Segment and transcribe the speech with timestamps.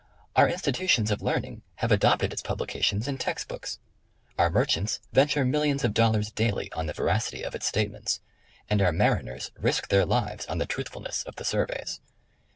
[0.35, 3.77] Our institutions of learning have adopted its publications in text books.
[4.35, 8.19] Our merchants venture millions of dollars daily on the veracity of its statements,
[8.67, 12.01] and our mariners risk their lives on the truthfulness of the Surveys.